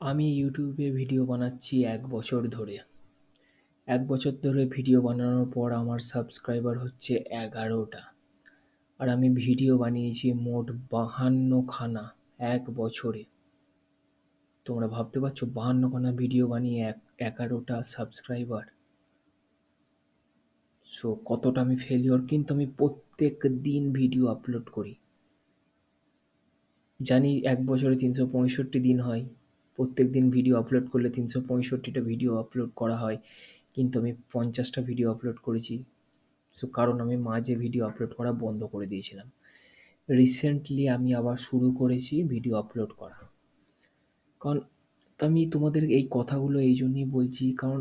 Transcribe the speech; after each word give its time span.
আমি 0.00 0.26
ইউটিউবে 0.32 0.90
ভিডিও 0.90 1.26
বানাচ্ছি 1.26 1.84
এক 1.84 2.08
বছর 2.08 2.48
ধরে। 2.48 2.78
এক 3.86 4.06
বছর 4.06 4.32
ধরে 4.42 4.66
ভিডিও 4.66 5.02
বানানোর 5.02 5.46
পর 5.52 5.72
আমার 5.72 5.98
সাবস্ক্রাইবার 5.98 6.78
হচ্ছে 6.78 7.12
এগারোটা। 7.14 8.02
আর 8.98 9.08
আমি 9.08 9.28
ভিডিও 9.34 9.78
বানিয়েছি 9.78 10.32
মোট 10.32 10.66
বাহান্নখানা 10.90 12.14
এক 12.38 12.70
বছরে। 12.70 13.24
তোমরা 14.64 14.86
ভাবতে 14.88 15.20
পারছ, 15.20 15.44
বাহান্নখানা 15.44 16.12
ভিডিও 16.12 16.48
বানিয়ে 16.48 16.88
এক, 16.88 16.98
এগারোটা 17.18 17.82
সাবস্ক্রাইবার 17.82 18.66
সো 20.84 21.08
কতটা 21.24 21.60
আমি 21.60 21.76
ফেলিওর 21.76 22.22
কিন্তু 22.22 22.54
আমি 22.54 22.66
প্রত্যেক 22.66 23.46
দিন 23.62 23.92
ভিডিও 23.92 24.26
আপলোড 24.26 24.66
করি। 24.70 24.94
জানি 27.00 27.30
এক 27.44 27.66
বছরে 27.66 27.96
তিনশো 27.96 28.26
পঁয়ষট্টি 28.26 28.80
দিন 28.80 29.00
হয়। 29.00 29.24
প্রত্যেক 29.78 30.06
দিন 30.12 30.30
ভিডিও 30.30 30.54
আপলোড 30.56 30.86
করলে 30.92 31.10
তিনশো 31.10 31.38
পঁয়ষট্টিটা 31.48 32.00
ভিডিও 32.00 32.30
আপলোড 32.36 32.70
করা 32.76 32.96
হয়। 32.96 33.18
কিন্তু 33.74 33.94
আমি 34.00 34.12
পঞ্চাশটা 34.32 34.80
ভিডিও 34.82 35.06
আপলোড 35.14 35.38
করেছি। 35.46 35.84
সো 36.56 36.66
কারণ 36.66 37.00
আমি 37.00 37.16
মাঝে 37.16 37.54
ভিডিও 37.56 37.82
আপলোড 37.86 38.12
করা 38.18 38.32
বন্ধ 38.32 38.60
করে 38.64 38.86
দিয়েছিলাম। 38.86 39.28
রিসেন্টলি 40.08 40.88
আমি 40.88 41.14
আবার 41.14 41.36
শুরু 41.36 41.72
করেছি 41.72 42.22
ভিডিও 42.22 42.54
আপলোড 42.56 42.90
করা। 43.00 43.18
কারণ 44.40 44.58
তো 45.18 45.26
আমি 45.26 45.40
তোমাদের 45.50 45.82
এই 45.90 46.04
কথাগুলো 46.10 46.60
এই 46.60 46.74
জন্যই 46.74 47.04
বলছি, 47.04 47.44
কারণ 47.52 47.80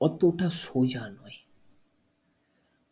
অতটা 0.00 0.50
সোজা 0.50 1.04
নয়। 1.18 1.36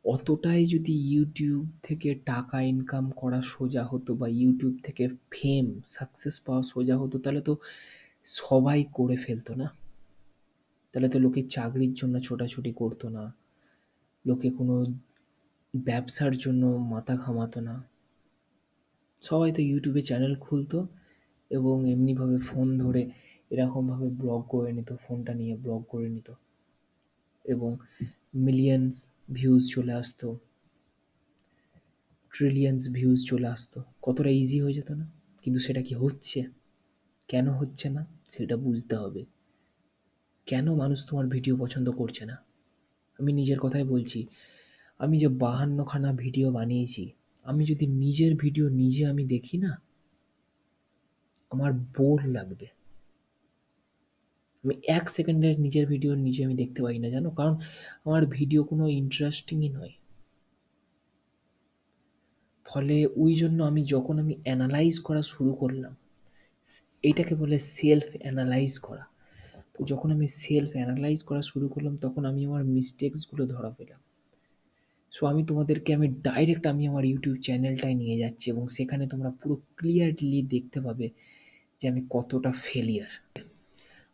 অতটাই 0.04 0.66
যদি 0.66 0.92
ইউটিউব 0.92 1.66
থেকে 1.82 2.14
টাকা 2.14 2.62
ইনকাম 2.62 3.10
করা 3.10 3.42
সোজা 3.42 3.84
হতো 3.84 4.14
বা 4.14 4.28
ইউটিউব 4.28 4.78
থেকে 4.82 5.08
ফেম 5.30 5.80
সাকসেস 5.86 6.40
পাওয়া 6.40 6.62
সোজা 6.62 6.96
হতো, 6.98 7.18
তাহলে 7.18 7.40
তো 7.40 7.56
সবাই 8.24 8.84
করে 8.92 9.16
ফেলতো 9.16 9.54
না। 9.54 9.72
তাহলে 10.92 11.09
তো 11.09 11.18
লোকে 11.18 11.42
চাকরির 11.42 11.95
জন্য 11.95 12.20
ছোটাছুটি 12.20 12.73
করতো 12.73 13.09
না। 13.09 13.34
লোকে 14.26 14.51
কোনো 14.51 14.87
ব্যবসার 15.76 16.36
জন্য 16.36 16.66
মাথা 16.66 17.16
ঘামাতো 17.16 17.60
না। 17.60 17.84
সবাই 19.23 19.52
তো 19.52 19.62
ইউটিউবে 19.62 20.02
চ্যানেল 20.02 20.34
খুলতো 20.36 20.86
এবং 21.51 21.88
এমনিভাবে 21.90 22.38
ফোন 22.38 22.79
ধরে 22.79 23.10
এরকমভাবে 23.51 24.09
ব্লগ 24.09 24.42
করে 24.48 24.73
নিত 24.73 24.92
ফোনটা 24.92 25.34
নিয়ে 25.34 25.57
ব্লগ 25.57 25.84
করে 25.88 26.09
নিত। 26.09 26.30
এবং 27.45 27.76
মিলিয়ন্স 28.35 29.10
ভিউজ 29.32 29.71
চলে 29.71 29.93
আসতো 29.93 30.38
ট্রিলিয়ন্স 32.32 32.88
ভিউজ 32.88 33.26
চলে 33.26 33.46
আসতো। 33.46 33.82
কতটা 34.02 34.30
ইজি 34.30 34.60
হয়ে 34.60 34.74
যেত 34.74 34.91
না? 34.91 35.07
কিন্তু 35.43 35.60
সেটা 35.60 35.82
কি 35.82 35.95
হচ্ছে? 35.95 36.45
কেন 37.29 37.49
হচ্ছে 37.49 37.91
না? 37.91 38.07
সেটা 38.29 38.57
বুঝতে 38.57 38.96
হবে। 38.96 39.24
কেন 40.46 40.74
মানুষ 40.74 41.07
তোমার 41.07 41.26
ভিডিও 41.26 41.57
পছন্দ 41.57 41.91
করছে 41.91 42.24
না? 42.24 42.37
আমি 43.18 43.32
নিজের 43.32 43.59
কথাই 43.59 43.85
বলছি, 43.85 44.26
আমি 44.98 45.19
যে 45.19 45.29
বাহান্নখানা 45.29 46.13
ভিডিও 46.13 46.52
বানিয়েছি, 46.52 47.13
আমি 47.45 47.65
যদি 47.65 47.87
নিজের 47.87 48.37
ভিডিও 48.37 48.69
নিজে 48.69 49.07
আমি 49.07 49.24
দেখি 49.24 49.59
না, 49.59 49.80
আমার 51.51 51.73
বোর 51.73 52.26
লাগবে। 52.26 52.66
আমি 54.65 54.74
এক 54.98 55.04
সেকেন্ডের 55.10 55.57
নিজের 55.60 55.87
ভিডিও 55.87 56.15
নিজে 56.15 56.45
আমি 56.45 56.54
দেখতে 56.54 56.82
পাই 56.82 56.98
না, 56.98 57.09
জানো? 57.10 57.30
কারণ 57.30 57.54
আমার 58.07 58.23
ভিডিও 58.26 58.65
কোনো 58.65 58.84
ইন্টারেস্টিংই 58.88 59.68
নয়। 59.68 59.95
ফলে 62.66 62.96
ওই 63.16 63.35
জন্য 63.35 63.59
আমি 63.62 63.82
যখন 63.85 64.15
আমি 64.19 64.34
অ্যানালাইজ 64.44 64.94
করা 65.00 65.22
শুরু 65.22 65.53
করলাম 65.54 65.94
এইটাকে 67.03 67.34
বলে 67.34 67.59
সেলফ 67.59 68.09
অ্যানালাইজ 68.22 68.78
করা। 68.78 69.04
তো 69.75 69.81
যখন 69.84 70.09
আমি 70.10 70.26
সেলফ 70.42 70.70
অ্যানালাইজ 70.76 71.20
করা 71.22 71.42
শুরু 71.42 71.66
করলাম, 71.69 71.97
তখন 71.97 72.25
আমি 72.25 72.41
আমার 72.44 72.62
মিস্টেক্সগুলো 72.65 73.47
ধরা 73.47 73.70
পেলাম। 73.70 74.00
সো 75.12 75.26
আমি 75.26 75.42
তোমাদেরকে, 75.44 75.91
আমি 75.94 76.08
ডাইরেক্ট 76.08 76.64
আমি 76.66 76.82
আমার 76.86 77.04
ইউটিউব 77.04 77.36
চ্যানেলটায় 77.36 77.94
নিয়ে 77.94 78.16
যাচ্ছি 78.19 78.46
এবং 78.50 78.64
সেখানে 78.69 79.04
তোমরা 79.06 79.31
পুরো 79.41 79.54
ক্লিয়ারলি 79.76 80.42
দেখতে 80.54 80.78
পাবে 80.81 81.06
যে 81.81 81.84
আমি 81.88 82.00
কতটা 82.10 82.50
ফেলিয়ার 82.66 83.12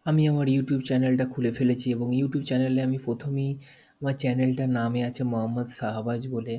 আমি 0.06 0.22
আমার 0.32 0.46
ইউটিউব 0.54 0.80
চ্যানেলটা 0.88 1.24
খুলে 1.32 1.50
ফেলেছি 1.58 1.86
এবং 1.96 2.08
ইউটিউব 2.18 2.44
চ্যানেলে 2.44 2.80
আমি 2.88 2.98
প্রথমেই 3.06 3.50
আমার 4.00 4.14
চ্যানেলটার 4.22 4.70
নামে 4.78 5.00
আছে 5.08 5.22
মোহাম্মদ 5.32 5.68
শাহবাজ 5.78 6.22
বলে। 6.34 6.54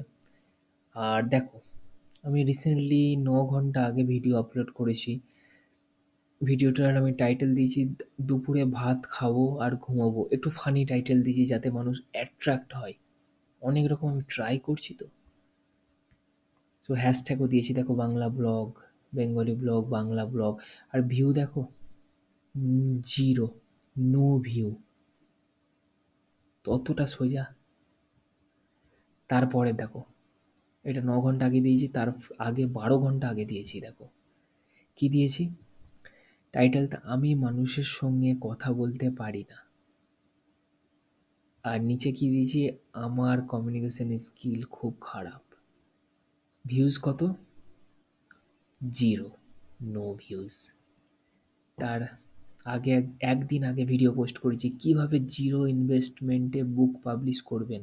আর 0.95 1.19
দেখো, 1.33 1.57
আমি 2.23 2.39
রিসেন্টলি 2.49 3.03
ন 3.27 3.29
ঘণ্টা 3.51 3.79
আগে 3.89 4.03
ভিডিও 4.13 4.33
আপলোড 4.43 4.69
করেছি। 4.79 5.11
ভিডিওটার 6.41 6.91
আমি 7.01 7.11
টাইটেল 7.13 7.49
দিয়েছি, 7.55 7.81
দুপুরে 8.21 8.63
ভাত 8.79 8.99
খাব 9.15 9.35
আর 9.63 9.71
ঘুমাবো। 9.85 10.21
একটু 10.35 10.49
ফানি 10.59 10.81
টাইটেল 10.91 11.17
দিয়েছি 11.25 11.43
যাতে 11.45 11.67
মানুষ 11.77 11.95
অ্যাট্রাক্ট 12.13 12.69
হয়। 12.79 12.95
অনেক 13.61 13.85
রকম 13.91 14.07
আমি 14.13 14.23
ট্রাই 14.33 14.55
করছি 14.67 14.91
তো। 14.99 15.05
সো 16.83 16.91
হ্যাশট্যাগও 17.03 17.47
দিয়েছি। 17.53 17.71
দেখো, 17.79 17.93
Bangla 18.03 18.27
blog 18.39 18.67
Bengali 19.13 19.53
blog 19.63 19.81
Bangla 19.97 20.23
blog 20.33 20.53
আর 20.93 20.99
ভিউ 21.11 21.29
দেখো 21.41 21.61
জিরো 23.01 23.47
নো 23.97 24.39
ভিউ 24.39 24.75
ততটা 26.63 27.07
সোজা। 27.07 27.45
তারপরে 29.27 29.73
দেখো, 29.73 30.03
এটা 30.83 31.01
ন 31.01 31.21
ঘণ্টা 31.21 31.45
আগে 31.45 31.61
দিয়েছি, 31.61 31.87
তার 31.87 32.11
আগে 32.39 32.65
বারো 32.65 32.99
ঘণ্টা 32.99 33.29
আগে 33.29 33.45
দিয়েছি, 33.45 33.81
দেখো। 33.81 34.09
কি 34.95 35.09
দিয়েছি? 35.09 35.49
টাইটেলটা 36.51 36.97
আমি 37.03 37.35
মানুষের 37.35 37.83
সঙ্গে 37.83 38.35
কথা 38.41 38.73
বলতে 38.73 39.09
পারি 39.09 39.45
না। 39.49 39.59
আর 41.63 41.81
নিচে 41.81 42.11
কি 42.11 42.29
দিয়েছি? 42.29 42.69
আমার 42.93 43.41
কমিউনিকেশন 43.41 44.17
স্কিল 44.17 44.63
খুব 44.63 44.97
খারাপ। 45.01 45.41
ভিউজ 46.67 46.99
কত? 47.01 47.33
জিরো 48.89 49.29
নো 49.81 50.17
ভিউজ 50.19 50.71
তার 51.77 52.20
আগে 52.65 52.93
একদিন 53.19 53.63
আগে 53.63 53.83
ভিডিও 53.85 54.11
পোস্ট 54.13 54.37
করেছি 54.37 54.67
কীভাবে 54.69 55.17
জিরো 55.19 55.67
ইনভেস্টমেন্টে 55.67 56.63
বুক 56.63 56.91
পাবলিশ 57.03 57.41
করবেন। 57.41 57.81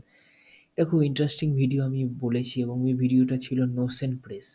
এটা 0.71 0.85
খুব 0.91 1.03
ইন্টারেস্টিং 1.03 1.49
ভিডিও 1.57 1.81
আমি 1.85 2.01
বলেছি 2.05 2.61
এবং 2.63 2.77
ওই 2.81 2.93
ভিডিওটা 2.93 3.37
ছিল 3.37 3.59
নোসেন 3.65 4.17
প্রেস 4.17 4.49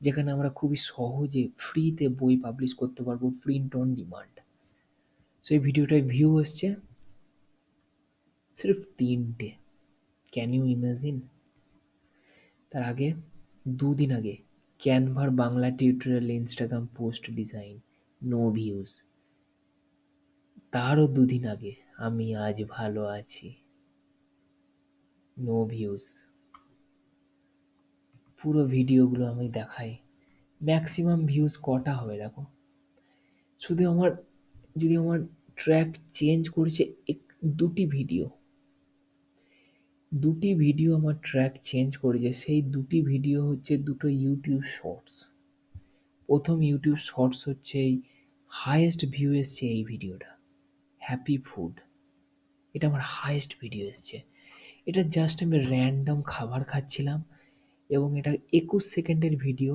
যেখানে 0.00 0.28
আমরা 0.30 0.50
খুবই 0.50 0.76
সহজে 0.76 1.48
ফ্রিতে 1.58 2.08
বই 2.08 2.36
পাবলিশ 2.36 2.72
করতে 2.74 3.00
পারব 3.02 3.22
প্রিন্ট 3.42 3.70
অন 3.76 3.94
ডিমান্ড 3.94 4.34
সো 5.44 5.54
এই 5.54 5.58
ভিডিওটায় 5.58 6.02
ভিউ 6.02 6.40
এসছে 6.40 6.66
সির্ফ 8.56 8.78
তিনটে। 8.98 9.50
ক্যান 10.32 10.54
ইউ 10.54 10.64
ইমাজিন 10.66 11.20
তার 12.72 12.82
আগে 12.82 13.14
দুদিন 13.66 14.12
আগে 14.12 14.36
ক্যানভার 14.80 15.30
Bangla 15.30 15.70
tutorial 15.70 16.30
Instagram 16.30 16.86
post 16.96 17.24
design 17.30 17.74
no 18.22 18.50
views 18.50 18.90
তারও 20.72 21.04
দুদিন 21.16 21.44
আগে 21.54 21.72
আমি 22.06 22.26
আজ 22.46 22.56
ভালো 22.76 23.02
আছি। 23.18 23.48
নো 25.36 25.56
ভিউজ 25.72 26.04
পুরো 28.40 28.62
ভিডিওগুলো 28.74 29.24
আমি 29.32 29.46
দেখাই। 29.58 29.92
ম্যাক্সিমাম 30.60 31.20
ভিউজ 31.30 31.54
কটা 31.66 31.92
হবে 32.00 32.14
দেখো? 32.22 32.42
শুধু 33.60 33.82
আমার, 33.92 34.10
যদি 34.76 34.94
আমার 34.96 35.18
ট্র্যাক 35.60 35.90
চেঞ্জ 36.18 36.42
করেছে 36.56 36.82
এক, 37.12 37.20
দুটি 37.58 37.84
ভিডিও 37.96 38.26
দুটি 40.12 40.50
ভিডিও 40.64 40.90
আমার 40.98 41.16
ট্র্যাক 41.26 41.52
চেঞ্জ 41.70 41.90
করেছে, 42.04 42.30
সেই 42.42 42.60
দুটি 42.74 42.98
ভিডিও 43.10 43.38
হচ্ছে 43.48 43.72
দুটো 43.88 44.06
ইউটিউব 44.22 44.62
শর্টস 44.76 45.14
প্রথম 46.28 46.56
ইউটিউব 46.70 46.98
শর্টস 47.10 47.40
হচ্ছে 47.48 47.76
এই 47.88 47.94
হায়েস্ট 48.50 49.00
ভিউ 49.14 49.30
এসছে 49.42 49.64
এই 49.76 49.82
ভিডিওটা 49.90 50.30
হ্যাপি 51.06 51.36
ফুড 51.48 51.74
এটা 52.74 52.84
আমার 52.90 53.02
হায়েস্ট 53.16 53.52
ভিডিও 53.62 53.84
এসছে। 53.92 54.16
এটা 54.88 55.02
জাস্ট 55.16 55.36
আমি 55.44 55.56
র্যান্ডম 55.72 56.18
খাবার 56.32 56.60
খাচ্ছিলাম 56.70 57.20
এবং 57.90 58.08
এটা 58.20 58.32
একুশ 58.60 58.82
সেকেন্ডের 58.94 59.34
ভিডিও 59.46 59.74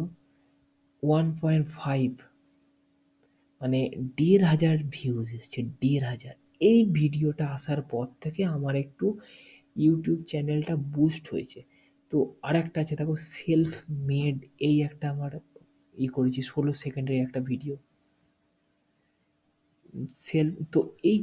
ওয়ান 1.04 1.26
পয়েন্ট 1.42 1.68
ফাইভ 1.80 2.12
মানে 3.62 3.80
দেড় 4.20 4.44
হাজার 4.52 4.76
ভিউজ 4.96 5.28
এসছে, 5.40 5.60
দেড় 5.84 6.06
হাজার। 6.12 6.36
এই 6.70 6.80
ভিডিওটা 7.00 7.46
আসার 7.58 7.80
পর 7.92 8.06
থেকে 8.24 8.42
আমার 8.56 8.76
একটু 8.84 9.06
ইউটিউব 9.76 10.20
চ্যানেলটা 10.32 10.74
বুস্ট 10.96 11.24
হয়েছে। 11.34 11.60
তো 12.12 12.18
আর 12.48 12.56
একটা 12.64 12.78
আছে, 12.84 12.94
দেখো 13.00 13.16
সেলফ 13.34 13.72
মেড 14.10 14.38
এই 14.68 14.76
একটা 14.88 15.06
আমার 15.14 15.32
ই 15.96 16.06
করেছি, 16.16 16.42
ষোলো 16.52 16.72
সেকেন্ডের 16.84 17.18
একটা 17.26 17.40
ভিডিও 17.50 17.76
সেল, 20.28 20.48
তো 20.74 20.80
এই 21.12 21.18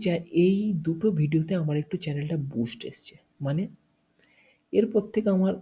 এই 0.46 0.56
দুটো 0.86 1.06
ভিডিওতে 1.20 1.52
আমার 1.62 1.76
একটু 1.82 1.96
চ্যানেলটা 2.04 2.36
বুস্ট 2.54 2.80
এসছে। 2.90 3.14
মানে 3.46 3.62
এরপর 4.72 5.02
থেকে 5.14 5.28
আমার 5.38 5.54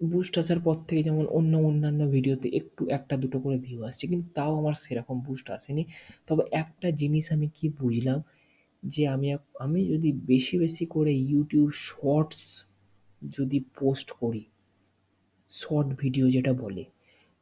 বুস্ট 0.00 0.34
আসার 0.42 0.60
পর 0.66 0.76
থেকে 0.88 1.00
যেমন 1.08 1.24
অন্য 1.38 1.52
অন্যান্য 1.68 2.00
ভিডিওতে 2.14 2.48
একটু 2.60 2.82
একটা 2.96 3.14
দুটো 3.22 3.38
করে 3.44 3.56
ভিউ 3.66 3.80
আসছে, 3.88 4.04
কিন্তু 4.10 4.26
তাও 4.36 4.52
আমার 4.60 4.74
সেরকম 4.84 5.16
বুস্ট 5.26 5.46
আসেনি। 5.56 5.82
তবে 6.28 6.42
একটা 6.62 6.88
জিনিস 7.00 7.24
আমি 7.34 7.46
কি 7.56 7.66
বুঝলাম 7.80 8.18
যে 8.82 9.02
আমি 9.14 9.28
আমি 9.64 9.80
যদি 9.92 10.10
বেশি 10.32 10.54
বেশি 10.64 10.84
করে 10.94 11.12
ইউটিউব 11.30 11.68
শর্টস 11.88 12.40
যদি 13.22 13.58
পোস্ট 13.78 14.08
করি 14.20 14.44
শর্ট 15.50 15.88
ভিডিও 16.02 16.26
যেটা 16.36 16.52
বলে, 16.62 16.84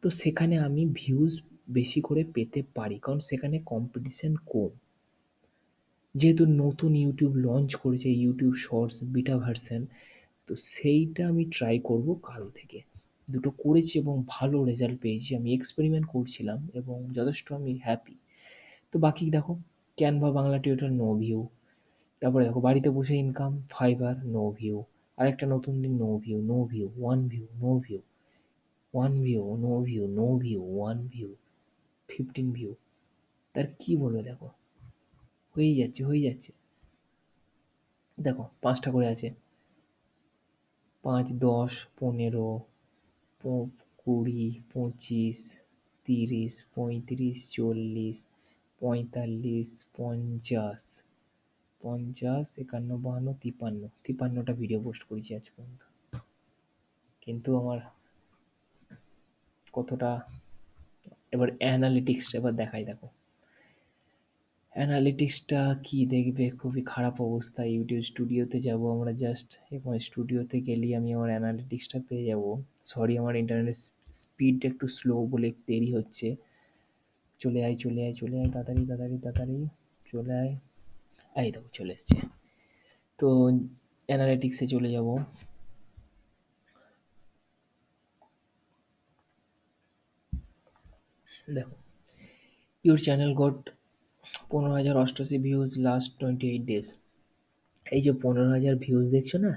তো 0.03 0.07
সেখানে 0.21 0.55
আমি 0.67 0.83
ভিউজ 1.01 1.33
বেশি 1.79 2.01
করে 2.09 2.23
পেতে 2.35 2.61
পারি। 2.77 2.97
কারণ 3.05 3.21
সেখানে 3.29 3.57
কম্পিটিশান 3.73 4.33
কম। 4.53 4.73
যেহেতু 6.21 6.45
নতুন 6.63 6.91
ইউটিউব 7.03 7.33
লঞ্চ 7.47 7.71
করেছে 7.83 8.09
ইউটিউব 8.23 8.53
শর্টস 8.67 8.97
বিটা 9.15 9.35
ভার্সন 9.43 9.83
তো 10.49 10.53
সেইটা 10.73 11.23
আমি 11.31 11.45
ট্রাই 11.55 11.77
করব 11.89 12.07
কাল 12.29 12.43
থেকে। 12.59 12.79
দুটো 13.29 13.51
করেছি 13.63 13.95
এবং 14.03 14.15
ভালো 14.35 14.57
রেজাল্ট 14.71 14.97
পেয়েছি। 15.05 15.31
আমি 15.39 15.49
এক্সপেরিমেন্ট 15.59 16.07
করছিলাম 16.15 16.59
এবং 16.81 16.97
যথেষ্ট 17.17 17.47
আমি 17.59 17.73
হ্যাপি 17.87 18.17
তো 18.93 18.97
বাকি 19.05 19.25
দেখো 19.37 19.53
Canva 19.99 20.29
Bangla 20.39 20.59
tutor 20.65 20.91
no 21.03 21.09
view 21.21 21.41
তারপরে 22.23 22.43
দেখো, 22.49 22.61
বাড়িতে 22.67 22.89
বসে 22.97 23.15
ইনকাম 23.25 23.53
ফাইবার 23.75 24.15
নো 24.35 24.45
ভিউ 24.59 24.77
আরেকটা 25.19 25.45
নতুন 25.55 25.75
দিন 25.83 25.93
no 26.03 26.11
view 26.25 26.39
no 26.51 26.59
view 26.71 26.87
one 27.01 27.21
view 27.33 27.47
no 27.63 27.71
view 27.85 28.01
one 28.95 29.13
view 29.25 29.43
no 29.65 29.73
view 29.87 30.05
no 30.19 30.27
view 30.43 30.61
one 30.77 30.99
view 31.13 31.31
fifteen 32.09 32.47
view 32.57 32.73
তার 33.55 33.67
কি 33.81 33.93
বলবে 34.03 34.23
দেখো? 34.29 34.49
হয়েই 35.57 35.75
যাচ্ছে 35.77 36.05
হয়ে 36.05 36.21
যাচ্ছে। 36.21 36.53
দেখো, 38.21 38.49
পাঁচটা 38.63 38.91
করে 38.91 39.07
আছে। 39.09 39.31
পাঁচ, 41.03 41.33
দশ, 41.33 41.87
পনেরো 42.01 42.61
কুড়ি, 43.99 44.63
পঁচিশ, 44.73 45.57
তিরিশ, 46.05 46.65
পঁয়ত্রিশ, 46.75 47.51
চল্লিশ, 47.51 48.27
পঁয়তাল্লিশ, 48.81 49.85
পঞ্চাশ 49.97 51.05
পঞ্চাশ, 51.81 52.59
একান্ন, 52.59 52.97
বাহান্ন, 52.97 53.35
তিপান্ন। 53.41 53.89
তিপান্নটা 54.05 54.53
ভিডিও 54.53 54.81
পোস্ট 54.81 55.03
করেছি 55.03 55.37
আজ 55.37 55.51
পর্যন্ত। 55.57 55.83
কিন্তু 57.21 57.59
আমার 57.59 57.79
কতটা, 59.73 60.21
এবার 61.33 61.49
অ্যানালিটিক্সটা 61.59 62.39
এবার 62.39 62.57
দেখাই, 62.57 62.85
দেখো। 62.85 63.09
অ্যানালিটিক্সটা 64.75 65.61
কি 65.87 65.99
দেখবে? 66.15 66.45
খুবই 66.61 66.83
খারাপ 66.93 67.17
অবস্থা। 67.29 67.61
ইউটিউব 67.75 68.03
স্টুডিওতে 68.11 68.59
যাব 68.61 68.81
আমরা 68.95 69.13
জাস্ট 69.25 69.49
এবং 69.77 69.91
স্টুডিওতে 70.07 70.57
গেলেই 70.69 70.93
আমি 70.99 71.11
আমার 71.17 71.31
অ্যানালিটিক্সটা 71.35 71.99
পেয়ে 72.09 72.25
যাব। 72.31 72.43
সরি 72.93 73.15
আমার 73.19 73.35
ইন্টারনেটের 73.43 73.79
স্পিড 74.21 74.59
একটু 74.71 74.87
স্লো 74.97 75.15
বলে 75.33 75.49
দেরি 75.69 75.91
হচ্ছে। 75.97 76.29
চলে 77.41 77.61
আয় 77.67 77.77
চলে 77.83 78.01
আয় 78.07 78.15
চলে 78.21 78.37
আয়, 78.41 78.51
তাড়াতাড়ি 78.55 78.83
তাড়াতাড়ি 78.91 79.17
তাড়াতাড়ি, 79.25 79.57
চলে 80.13 80.35
আয়। 80.43 80.53
এই 81.37 81.49
দেখো, 81.55 81.69
চলে 81.73 81.93
এসছে। 81.99 82.17
তো 83.19 83.27
অ্যানালিটিক্সে 84.09 84.65
চলে 84.75 84.89
যাব। 84.97 85.09
দেখো 91.57 91.77
ইউর 92.85 92.99
চ্যানেল 93.07 93.33
গট 93.43 93.59
পনেরো 94.55 94.75
হাজার 94.81 94.97
অষ্টআশি 94.97 95.39
views 95.47 95.71
last 95.87 96.11
twenty 96.21 96.47
eight 96.53 96.65
days 96.71 96.87
এই 97.87 98.01
যে 98.07 98.13
পনেরো 98.23 98.51
হাজার 98.57 98.75
ভিউজ 98.85 99.07
দেখছ 99.17 99.33
না? 99.47 99.53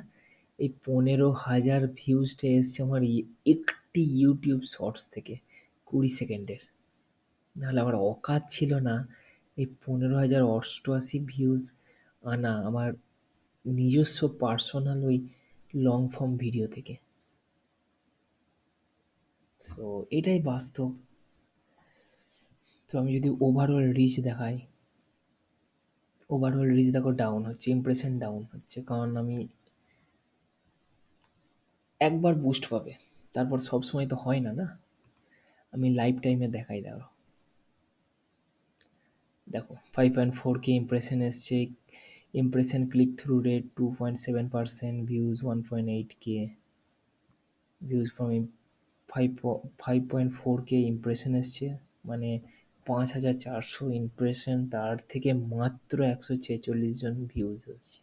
এই 0.59 0.69
পনেরো 0.85 1.27
হাজার 1.45 1.81
ভিউজটা 1.99 2.47
এসছে 2.47 2.79
আমার 2.83 3.01
একটি 3.53 4.01
ইউটিউব 4.21 4.59
শর্টস 4.73 5.03
থেকে, 5.13 5.35
কুড়ি 5.85 6.09
সেকেন্ডের। 6.09 6.61
নাহলে 7.55 7.79
আমার 7.83 7.95
অকাত 8.11 8.41
ছিল 8.49 8.71
না 8.79 8.95
এই 9.57 9.67
পনেরো 9.85 10.15
হাজার 10.23 10.43
অষ্টআশি 10.57 11.17
ভিউজ 11.31 11.63
আনা 12.23 12.53
আমার 12.69 12.89
নিজস্ব 13.65 14.19
পার্সোনাল 14.41 14.99
ওই 15.09 15.17
লং 15.85 15.99
ফর্ম 16.13 16.31
ভিডিও 16.43 16.65
থেকে। 16.75 16.95
সো 19.61 19.83
এটাই 20.17 20.39
বাস্তব। 20.51 20.89
তো 22.89 22.93
আমি 23.01 23.09
যদি 23.17 23.29
ওভারঅল 23.45 23.85
রিচ 23.99 24.15
দেখাই 24.29 24.57
ওভারঅল 26.29 26.69
রিচ 26.77 26.89
দেখো 26.95 27.11
ডাউন 27.21 27.41
হচ্ছে 27.49 27.67
ইমপ্রেশন 27.75 28.11
ডাউন 28.23 28.41
হচ্ছে, 28.51 28.77
কারণ 28.89 29.09
আমি 29.21 29.37
একবার 32.01 32.33
বুস্ট 32.43 32.63
পাবে, 32.71 32.93
তারপর 33.35 33.57
সব 33.69 33.81
সময় 33.89 34.07
তো 34.11 34.15
হয় 34.23 34.41
না 34.45 34.51
না? 34.59 34.67
আমি 35.73 35.87
লাইফ 35.99 36.15
টাইমে 36.23 36.47
দেখাই 36.57 36.79
দেখো। 36.87 37.05
দেখো 39.47 39.73
five 39.95 40.09
point 40.15 40.33
four 40.39 40.55
K 40.63 40.71
impression 40.81 41.19
এসছে 41.29 41.57
impression 42.41 42.81
click 42.91 43.11
through 43.19 43.35
rate 43.47 43.63
two 43.77 43.85
point 43.97 44.17
seven 44.25 44.45
percent 44.55 44.97
views 45.09 45.37
one 45.45 45.57
point 45.69 45.87
eight 45.97 46.11
K 46.23 46.37
views 47.81 48.07
from 48.15 48.29
five 49.09 49.29
five 49.83 49.99
point 50.11 50.31
four 50.39 50.57
K 50.69 50.77
impression 50.91 51.31
এসছে 51.41 51.65
মানে 52.09 52.29
পাঁচ 52.87 53.07
হাজার 53.13 53.35
চারশো 53.43 53.83
ইমপ্রেশন 54.01 54.57
তার 54.73 54.95
থেকে 55.09 55.29
মাত্র 55.33 55.97
একশো 56.13 56.33
ছেচল্লিশ 56.45 56.93
জন 57.01 57.15
ভিউজ 57.25 57.59
হচ্ছে। 57.69 57.99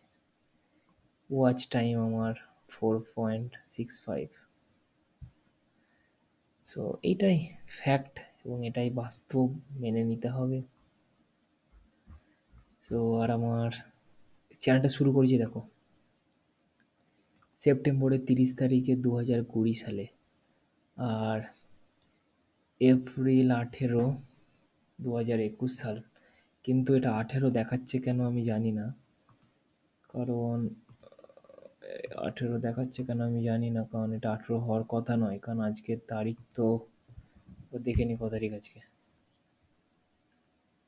ওয়াচ 1.31 1.59
টাইম 1.69 1.95
আমার 2.09 2.35
four 2.69 2.95
point 3.15 3.51
six 3.69 3.95
five 4.05 4.29
so 6.65 6.81
এটাই 7.03 7.39
ফ্যাক্ট 7.81 8.15
এবং 8.45 8.59
এটাই 8.67 8.91
বাস্তব 8.91 9.47
মেনে 9.83 10.03
নিতে 10.05 10.29
হবে। 10.29 10.59
সো 12.87 12.97
আর 13.23 13.29
আমার 13.31 13.71
চ্যানেলটা 14.63 14.89
শুরু 14.89 15.11
করেছি 15.13 15.37
দেখো। 15.39 15.61
সেপ্টেম্বরের 17.61 18.23
তিরিশ 18.27 18.51
তারিখে 18.57 18.95
দু 18.97 19.11
হাজার 19.17 19.41
কুড়ি 19.45 19.75
সালে। 19.75 20.07
আর 20.97 21.39
এপ্রিল 22.81 23.49
আঠেরো 23.51 24.05
দু 24.99 25.15
হাজার 25.15 25.41
একুশ 25.41 25.73
সাল। 25.79 26.01
কিন্তু 26.65 26.95
এটা 26.95 27.11
আঠেরো 27.13 27.51
দেখাচ্ছে 27.51 27.99
কেন 27.99 28.19
আমি 28.21 28.45
জানি 28.45 28.73
না। 28.73 28.95
কারণ 30.09 30.69
আঠেরো 32.17 32.59
দেখাচ্ছে 32.59 33.05
কেন 33.05 33.21
আমি 33.21 33.45
জানি 33.45 33.71
না, 33.71 33.85
কারণ 33.93 34.13
এটা 34.13 34.29
আঠেরো 34.33 34.59
হওয়ার 34.59 34.85
কথা 34.89 35.17
নয়, 35.17 35.39
কারণ 35.39 35.61
আজকের 35.61 35.99
তারিখ 36.09 36.37
তো 36.55 36.67
দেখে 37.83 38.05
নি 38.05 38.17
ক 38.17 38.23
তারিখ 38.29 38.53
আজকে। 38.53 38.81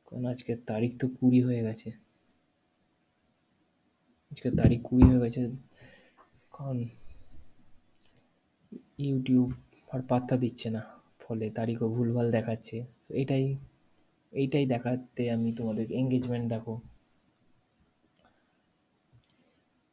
কারণ 0.06 0.26
আজকের 0.26 0.58
তারিখ 0.66 0.92
তো 1.00 1.06
কুড়ি 1.08 1.40
হয়ে 1.42 1.62
গেছে। 1.62 1.90
আজকের 4.32 4.52
তারিখ 4.56 4.80
কুড়ি 4.82 5.04
হয়ে 5.10 5.20
গেছে। 5.20 5.40
কারণ 6.52 6.84
ইউটিউব 8.98 9.52
আর 9.92 10.00
পাত্তা 10.08 10.36
দিচ্ছে 10.36 10.70
না। 10.70 10.82
ফলে 11.20 11.50
তারিখও 11.50 11.88
ভুলভাল 11.88 12.30
দেখাচ্ছে। 12.30 12.84
এটাই 13.10 13.56
এইটাই 14.36 14.66
দেখাতে 14.66 15.22
আমি 15.30 15.52
তোমাদের 15.52 15.86
এঙ্গেজমেন্ট 15.92 16.46
দেখো। 16.48 16.80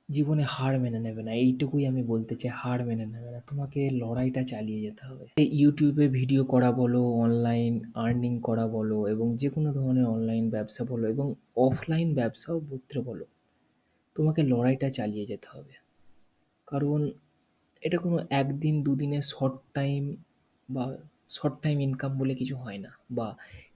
জীবনে 0.09 0.43
হার 0.43 0.79
মেনে 0.79 1.00
নেবে 1.00 1.23
না, 1.23 1.31
এইটুকুই 1.33 1.88
আমি 1.88 2.03
বলতে 2.03 2.35
চাই, 2.35 2.51
হার 2.55 2.79
মেনে 2.85 3.05
নেবে 3.05 3.29
না। 3.31 3.39
তোমাকে 3.50 3.89
লড়াইটা 3.89 4.43
চালিয়ে 4.43 4.81
যেতে 4.81 5.03
হবে। 5.05 5.25
ইউটিউবে 5.62 6.07
ভিডিও 6.07 6.45
করা 6.45 6.71
বলো 6.71 7.01
অনলাইন 7.03 7.73
আর্নিং 7.93 8.39
করা 8.39 8.67
বলো, 8.67 9.07
এবং 9.07 9.27
যে 9.35 9.50
কোনো 9.50 9.73
ধরনের 9.73 10.05
অনলাইন 10.05 10.50
ব্যবসা 10.50 10.83
বলো, 10.83 11.05
এবং 11.07 11.27
অফলাইন 11.55 12.13
ব্যবসাও 12.13 12.59
বুঝতে 12.59 13.00
বলো, 13.00 13.25
তোমাকে 14.15 14.41
লড়াইটা 14.43 14.89
চালিয়ে 14.89 15.25
যেতে 15.25 15.47
হবে। 15.53 15.73
কারণ 16.67 17.00
এটা 17.81 17.97
কোনো 17.97 18.17
একদিন, 18.29 18.83
দুদিনের 18.83 19.21
শর্ট 19.21 19.55
টাইম 19.73 20.15
বা 20.69 20.85
শর্ট 21.35 21.55
টাইম 21.63 21.77
ইনকাম 21.87 22.11
বলে 22.21 22.33
কিছু 22.41 22.55
হয় 22.63 22.79
না, 22.85 22.91
বা 23.17 23.27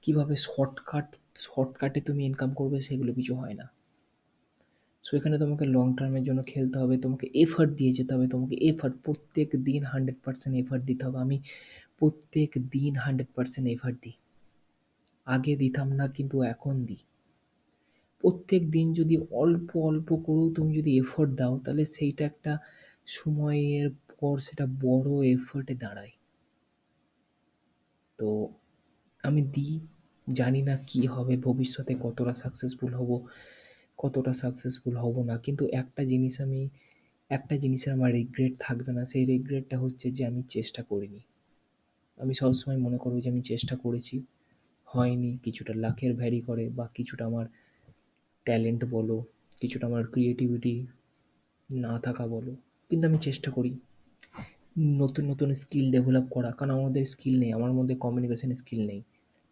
কীভাবে 0.03 0.35
শর্টকাট 0.47 1.07
শর্টকাটে 1.45 1.99
তুমি 2.07 2.21
ইনকাম 2.29 2.49
করবে 2.59 2.77
সেগুলো 2.87 3.11
কিছু 3.19 3.33
হয় 3.41 3.55
না। 3.61 3.65
সো 5.05 5.11
এখানে 5.19 5.35
তোমাকে 5.43 5.65
লং 5.75 5.87
টার্মের 5.97 6.23
জন্য 6.27 6.41
খেলতে 6.51 6.77
হবে, 6.81 6.95
তোমাকে 7.03 7.25
এফার্ট 7.43 7.71
দিয়ে 7.79 7.91
যেতে 7.97 8.11
হবে, 8.15 8.25
তোমাকে 8.33 8.55
এফার্ট 8.69 8.95
প্রত্যেক 9.05 9.49
দিন 9.67 9.81
হান্ড্রেড 9.91 10.17
পার্সেন্ট 10.25 10.53
এফার্ট 10.61 10.83
দিতে 10.89 11.03
হবে। 11.05 11.17
আমি 11.25 11.37
প্রত্যেক 11.99 12.49
দিন 12.75 12.93
হান্ড্রেড 13.03 13.29
পার্সেন্ট 13.35 13.65
এফার্ট 13.75 13.97
দিই। 14.03 14.15
আগে 15.27 15.53
দিতাম 15.63 15.87
না, 15.99 16.05
কিন্তু 16.17 16.35
এখন 16.53 16.75
দিই। 16.87 17.01
প্রত্যেক 18.21 18.61
দিন 18.75 18.87
যদি 18.99 19.15
অল্প 19.43 19.69
অল্প 19.89 20.09
করেও 20.25 20.47
তুমি 20.57 20.71
যদি 20.79 20.91
এফোর্ট 21.01 21.31
দাও, 21.39 21.53
তাহলে 21.63 21.83
সেইটা 21.95 22.23
একটা 22.31 22.53
সময়ের 23.17 23.87
পর 24.19 24.35
সেটা 24.47 24.65
বড় 24.85 25.09
এফোর্টে 25.35 25.75
দাঁড়ায়। 25.83 26.13
তো 28.17 28.50
আমি 29.24 29.41
দিই, 29.41 29.79
জানি 30.33 30.62
না 30.62 30.77
কি 30.88 31.07
হবে, 31.07 31.38
ভবিষ্যতে 31.38 31.95
কতটা 32.00 32.33
সাকসেসফুল 32.33 32.93
হব, 32.93 33.27
কতটা 33.97 34.33
সাকসেসফুল 34.33 34.95
হব 34.97 35.24
না। 35.24 35.38
কিন্তু 35.38 35.67
একটা 35.71 36.03
জিনিস 36.03 36.41
আমি, 36.41 36.69
একটা 37.29 37.57
জিনিসের 37.57 37.93
আমার 37.93 38.13
রিগ্রেট 38.13 38.53
থাকবে 38.59 38.91
না, 38.93 39.05
সেই 39.05 39.25
রিগ্রেটটা 39.25 39.79
হচ্ছে 39.79 40.12
যে 40.12 40.25
আমি 40.25 40.43
চেষ্টা 40.43 40.83
করিনি। 40.83 41.19
আমি 42.17 42.33
সবসময় 42.33 42.77
মনে 42.77 42.97
করব 42.97 43.19
যে 43.19 43.29
আমি 43.29 43.41
চেষ্টা 43.41 43.75
করেছি, 43.75 44.24
হয়নি, 44.86 45.38
কিছুটা 45.43 45.74
লাখের 45.74 46.13
ভ্যারি 46.13 46.41
করে 46.41 46.69
বা 46.69 46.89
কিছুটা 46.93 47.25
আমার 47.25 47.45
ট্যালেন্ট 48.45 48.86
বলো, 48.86 49.24
কিছুটা 49.62 49.88
আমার 49.88 50.07
ক্রিয়েটিভিটি 50.07 50.88
না 51.71 52.00
থাকা 52.00 52.27
বলো, 52.27 52.55
কিন্তু 52.89 53.07
আমি 53.07 53.17
চেষ্টা 53.17 53.51
করি। 53.51 53.79
নতুন 54.77 55.25
নতুন 55.25 55.53
স্কিল 55.53 55.91
ডেভেলপ 55.91 56.24
করা। 56.29 56.51
কারণ 56.51 56.81
মধ্যে 56.81 57.05
স্কিল 57.05 57.39
নেই, 57.39 57.51
আমার 57.51 57.72
মধ্যে 57.74 57.96
কমিউনিকেশন 57.96 58.55
স্কিল 58.55 58.88
নেই। 58.88 59.03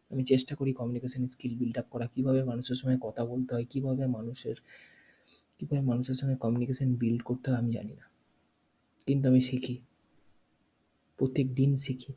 আমি 0.10 0.24
চেষ্টা 0.24 0.56
করি 0.56 0.74
কমিউনিকেশন 0.74 1.28
স্কিল 1.28 1.58
বিল্ড 1.58 1.78
আপ 1.78 1.86
করা, 1.92 2.08
কীভাবে 2.16 2.44
মানুষের 2.44 2.76
সঙ্গে 2.76 2.98
কথা 3.02 3.26
বলতে 3.26 3.56
হয়, 3.56 3.66
কীভাবে 3.70 4.08
মানুষের 4.08 4.56
কীভাবে 5.60 5.82
মানুষের 5.82 6.16
সঙ্গে 6.16 6.36
কমিউনিকেশন 6.36 6.96
বিল্ড 6.96 7.24
করতে 7.24 7.52
হয়, 7.52 7.60
আমি 7.60 7.72
জানি 7.72 7.94
না। 7.94 8.10
কিন্তু 9.08 9.30
আমি 9.30 9.42
শিখি। 9.42 9.78
প্রত্যেক 11.18 11.56
দিন 11.56 11.78
শিখি। 11.78 12.14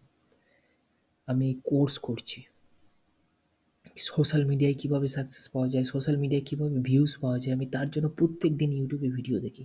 আমি 1.27 1.55
কোর্স 1.65 1.99
করছি। 1.99 2.43
সোশ্যাল 3.97 4.45
মিডিয়ায় 4.45 4.75
কীভাবে 4.75 5.07
সাকসেস 5.09 5.49
পাওয়া 5.49 5.69
যায় 5.69 5.85
সোশ্যাল 5.85 6.17
মিডিয়ায় 6.17 6.45
কীভাবে 6.47 6.79
ভিউজ 6.81 7.17
পাওয়া 7.17 7.39
যায়, 7.39 7.57
আমি 7.57 7.67
তার 7.67 7.91
জন্য 7.91 8.09
প্রত্যেক 8.09 8.57
দিন 8.57 8.73
ইউটিউবে 8.73 9.09
ভিডিও 9.09 9.41
দেখি। 9.41 9.65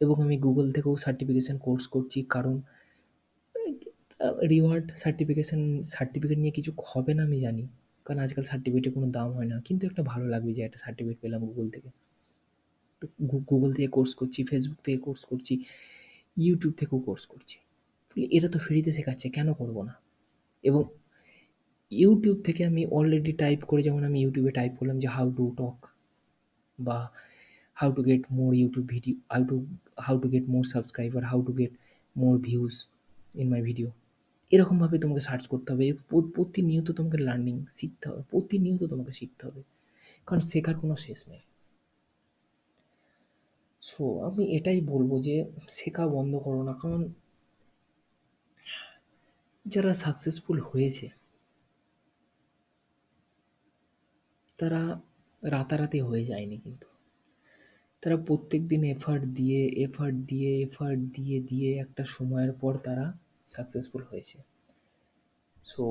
এবং 0.00 0.16
আমি 0.26 0.36
গুগল 0.46 0.66
থেকেও 0.76 0.94
সার্টিফিকেশান 1.04 1.56
কোর্স 1.66 1.84
করছি, 1.94 2.18
কারণ 2.34 2.56
রিওয়ার্ড 4.52 4.86
সার্টিফিকেশান 5.02 5.62
সার্টিফিকেট 5.94 6.38
নিয়ে 6.42 6.54
কিছু 6.58 6.70
হবে 6.92 7.12
না 7.18 7.22
আমি 7.28 7.38
জানি। 7.46 7.64
কারণ 8.06 8.18
আজকাল 8.26 8.44
সার্টিফিকেটের 8.50 8.92
কোনো 8.96 9.08
দাম 9.16 9.28
হয় 9.36 9.48
না। 9.52 9.56
কিন্তু 9.66 9.82
একটা 9.90 10.02
ভালো 10.12 10.26
লাগবে 10.34 10.50
যে 10.56 10.62
একটা 10.68 10.78
সার্টিফিকেট 10.84 11.18
পেলাম 11.24 11.40
গুগল 11.48 11.66
থেকে। 11.74 11.90
তো 13.00 13.04
গুগল 13.50 13.70
থেকে 13.76 13.88
কোর্স 13.96 14.12
করছি 14.20 14.40
ফেসবুক 14.50 14.80
থেকে 14.86 14.98
কোর্স 15.06 15.22
করছি 15.30 15.54
ইউটিউব 16.36 16.72
থেকেও 16.80 16.98
কোর্স 17.08 17.24
করছি। 17.32 17.56
এরা 18.36 18.48
তো 18.54 18.58
ফ্রিতে 18.64 18.90
শেখাচ্ছে, 18.96 19.26
কেন 19.36 19.48
করব 19.60 19.76
না? 19.88 19.94
এবং 20.64 20.82
ইউটিউব 21.92 22.38
থেকে 22.46 22.62
আমি 22.70 22.82
অলরেডি 22.98 23.32
টাইপ 23.42 23.60
করে, 23.70 23.80
যেমন 23.86 24.02
আমি 24.08 24.18
ইউটিউবে 24.24 24.52
টাইপ 24.58 24.72
করলাম 24.78 24.96
যে 25.02 25.08
হাউ 25.16 25.26
টু 25.38 25.44
টক 25.58 25.76
বা 26.78 26.98
how 27.80 27.90
to 27.96 28.00
get 28.08 28.22
more 28.38 28.50
YouTube 28.60 28.84
video 28.94 29.14
how 29.32 29.42
to 29.50 29.56
how 30.00 30.18
to 30.18 30.28
get 30.28 30.44
more 30.48 30.64
subscriber 30.64 31.24
how 31.24 31.42
to 31.42 31.52
get 31.52 31.70
more 32.16 32.38
views 32.38 32.88
in 33.34 33.50
my 33.50 33.62
video 33.62 33.90
এরকমভাবে 34.50 34.98
তোমাকে 34.98 35.20
সার্চ 35.20 35.46
করতে 35.46 35.72
হবে। 35.72 35.92
প্রতিনিয়ত 36.08 36.90
তোমাকে 36.90 37.18
লার্নিং 37.18 37.66
শিখতে 37.70 38.08
হবে। 38.08 38.22
প্রতিনিয়ত 38.30 38.84
তোমাকে 38.84 39.12
শিখতে 39.12 39.46
হবে। 39.46 39.62
কারণ 40.26 40.40
শেখার 40.40 40.74
কোনো 40.78 40.96
শেষ 40.96 41.28
নেই। 41.28 41.40
সো 43.80 44.20
আমি 44.20 44.44
এটাই 44.56 44.80
বলব 44.80 45.22
যে, 45.22 45.44
শেখা 45.68 46.06
বন্ধ 46.06 46.36
করো 46.36 46.62
না। 46.62 46.72
কারণ 46.72 47.08
যারা 49.66 49.94
সাকসেসফুল 49.94 50.60
হয়েছে, 50.60 51.08
তারা 54.58 55.00
রাতারাতি 55.42 56.00
হয়ে 56.00 56.24
যায়নি 56.24 56.58
কিন্তু। 56.58 56.86
তারা 58.06 58.18
প্রত্যেক 58.28 58.62
দিন 58.72 58.82
এফার্ট 58.94 59.22
দিয়ে 59.38 59.60
এফার্ট 59.86 60.16
দিয়ে 60.30 60.50
এফার্ট 60.66 61.00
দিয়ে 61.16 61.36
দিয়ে 61.48 61.68
একটা 61.84 62.02
সময়ের 62.16 62.52
পর 62.60 62.72
তারা 62.86 63.06
সাকসেসফুল 63.52 64.02
হয়েছে। 64.10 64.36
সো 65.70 65.82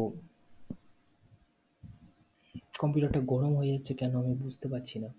কম্পিউটারটা 2.81 3.21
গরম 3.31 3.51
হয়ে 3.59 3.71
যাচ্ছে 3.73 3.93
কেন 3.99 4.13
আমি 4.23 4.33
বুঝতে 4.43 4.67
পারছি 4.73 4.95
না। 5.03 5.09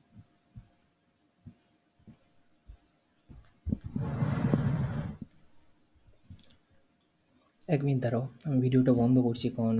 এক 7.75 7.81
মিনিট 7.87 8.01
দাঁড়াও, 8.05 8.25
আমি 8.47 8.57
ভিডিওটা 8.65 8.93
বন্ধ 9.03 9.17
করছি 9.27 9.47
কারণ 9.57 9.77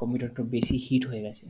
কম্পিউটারটা 0.00 0.42
বেশি 0.54 0.76
হিট 0.86 1.02
হয়ে 1.10 1.22
গেছে। 1.26 1.46